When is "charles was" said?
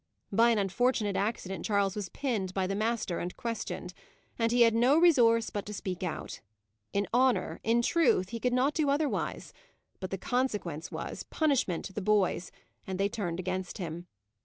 1.63-2.09